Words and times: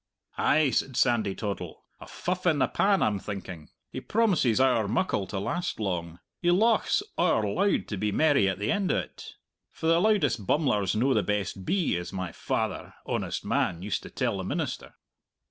"Ay," 0.39 0.71
said 0.71 0.97
Sandy 0.97 1.35
Toddle, 1.35 1.83
"a 1.99 2.07
fuff 2.07 2.47
in 2.47 2.57
the 2.57 2.67
pan, 2.67 3.03
I'm 3.03 3.19
thinking. 3.19 3.69
He 3.91 4.01
promises 4.01 4.59
owre 4.59 4.87
muckle 4.87 5.27
to 5.27 5.37
last 5.37 5.79
long! 5.79 6.17
He 6.41 6.49
lauchs 6.49 7.03
owre 7.19 7.43
loud 7.47 7.87
to 7.89 7.97
be 7.97 8.11
merry 8.11 8.49
at 8.49 8.57
the 8.57 8.71
end 8.71 8.91
o't. 8.91 9.35
For 9.69 9.85
the 9.85 9.99
loudest 10.01 10.47
bummler's 10.47 10.95
no 10.95 11.13
the 11.13 11.21
best 11.21 11.65
bee, 11.65 11.95
as 11.97 12.11
my 12.11 12.31
father, 12.31 12.95
honest 13.05 13.45
man, 13.45 13.83
used 13.83 14.01
to 14.01 14.09
tell 14.09 14.37
the 14.39 14.43
minister." 14.43 14.95